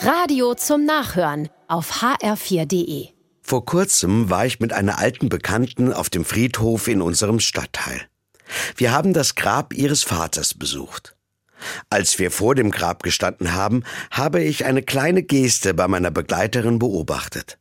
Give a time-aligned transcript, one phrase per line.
[0.00, 3.08] Radio zum Nachhören auf hr4.de.
[3.42, 8.02] Vor kurzem war ich mit einer alten Bekannten auf dem Friedhof in unserem Stadtteil.
[8.76, 11.16] Wir haben das Grab ihres Vaters besucht.
[11.90, 16.78] Als wir vor dem Grab gestanden haben, habe ich eine kleine Geste bei meiner Begleiterin
[16.78, 17.58] beobachtet.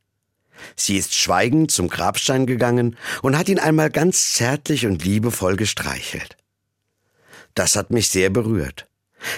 [0.76, 6.38] Sie ist schweigend zum Grabstein gegangen und hat ihn einmal ganz zärtlich und liebevoll gestreichelt.
[7.56, 8.87] Das hat mich sehr berührt,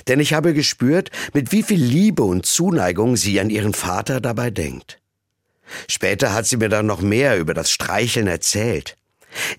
[0.08, 4.52] denn ich habe gespürt, mit wie viel Liebe und Zuneigung sie an ihren Vater dabei
[4.52, 5.00] denkt.
[5.88, 8.96] Später hat sie mir dann noch mehr über das Streicheln erzählt.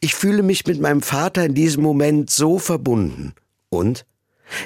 [0.01, 3.35] Ich fühle mich mit meinem Vater in diesem Moment so verbunden
[3.69, 4.05] und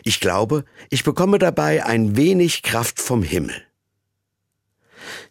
[0.02, 3.62] ich glaube, ich bekomme dabei ein wenig Kraft vom Himmel.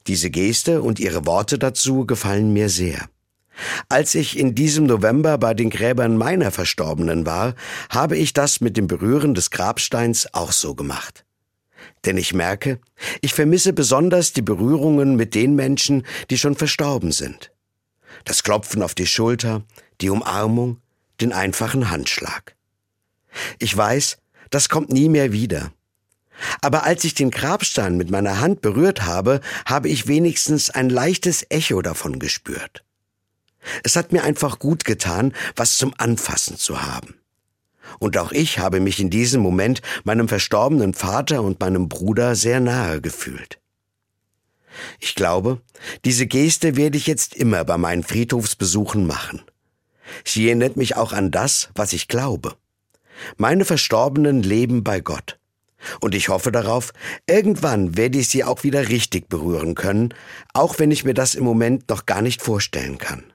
[0.05, 3.09] Diese Geste und ihre Worte dazu gefallen mir sehr.
[3.89, 7.55] Als ich in diesem November bei den Gräbern meiner Verstorbenen war,
[7.89, 11.25] habe ich das mit dem Berühren des Grabsteins auch so gemacht.
[12.05, 12.79] Denn ich merke,
[13.21, 17.51] ich vermisse besonders die Berührungen mit den Menschen, die schon verstorben sind.
[18.25, 19.63] Das Klopfen auf die Schulter,
[20.01, 20.81] die Umarmung,
[21.21, 22.55] den einfachen Handschlag.
[23.59, 24.17] Ich weiß,
[24.49, 25.71] das kommt nie mehr wieder.
[26.61, 31.45] Aber als ich den Grabstein mit meiner Hand berührt habe, habe ich wenigstens ein leichtes
[31.49, 32.83] Echo davon gespürt.
[33.83, 37.15] Es hat mir einfach gut getan, was zum Anfassen zu haben.
[37.99, 42.59] Und auch ich habe mich in diesem Moment meinem verstorbenen Vater und meinem Bruder sehr
[42.59, 43.59] nahe gefühlt.
[44.99, 45.61] Ich glaube,
[46.03, 49.41] diese Geste werde ich jetzt immer bei meinen Friedhofsbesuchen machen.
[50.25, 52.55] Sie erinnert mich auch an das, was ich glaube.
[53.37, 55.39] Meine Verstorbenen leben bei Gott.
[55.99, 56.93] Und ich hoffe darauf,
[57.27, 60.13] irgendwann werde ich sie auch wieder richtig berühren können,
[60.53, 63.32] auch wenn ich mir das im Moment noch gar nicht vorstellen kann.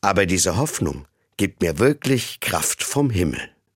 [0.00, 3.53] Aber diese Hoffnung gibt mir wirklich Kraft vom Himmel.